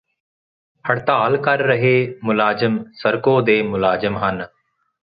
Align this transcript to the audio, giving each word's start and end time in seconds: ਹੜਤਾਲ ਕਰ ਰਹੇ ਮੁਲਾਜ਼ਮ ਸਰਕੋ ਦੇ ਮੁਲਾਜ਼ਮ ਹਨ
ਹੜਤਾਲ 0.85 1.37
ਕਰ 1.37 1.59
ਰਹੇ 1.59 1.93
ਮੁਲਾਜ਼ਮ 2.23 2.83
ਸਰਕੋ 2.93 3.39
ਦੇ 3.41 3.61
ਮੁਲਾਜ਼ਮ 3.61 4.17
ਹਨ 4.17 4.45